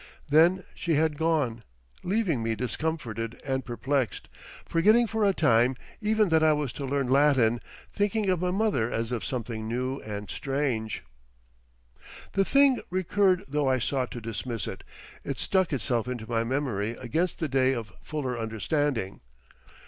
Then 0.31 0.63
she 0.73 0.95
had 0.95 1.15
gone, 1.15 1.63
leaving 2.01 2.41
me 2.41 2.55
discomforted 2.55 3.39
and 3.45 3.63
perplexed, 3.63 4.29
forgetting 4.65 5.05
for 5.05 5.23
a 5.23 5.31
time 5.31 5.75
even 6.01 6.29
that 6.29 6.41
I 6.43 6.53
was 6.53 6.73
to 6.73 6.85
learn 6.87 7.07
Latin, 7.07 7.61
thinking 7.93 8.27
of 8.31 8.41
my 8.41 8.49
mother 8.49 8.91
as 8.91 9.11
of 9.11 9.23
something 9.23 9.67
new 9.67 9.99
and 9.99 10.27
strange. 10.27 11.03
The 12.31 12.43
thing 12.45 12.81
recurred 12.89 13.43
though 13.47 13.67
I 13.69 13.77
sought 13.77 14.09
to 14.13 14.21
dismiss 14.21 14.65
it, 14.65 14.83
it 15.23 15.37
stuck 15.37 15.71
itself 15.71 16.07
into 16.07 16.27
my 16.27 16.43
memory 16.43 16.93
against 16.97 17.37
the 17.37 17.47
day 17.47 17.73
of 17.75 17.93
fuller 18.01 18.39
understanding. 18.39 19.21